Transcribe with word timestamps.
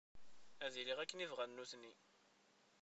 Ad 0.65 0.73
iliɣ 0.81 0.97
akken 0.99 1.23
i 1.25 1.27
bɣan 1.31 1.49
nutni. 1.55 1.93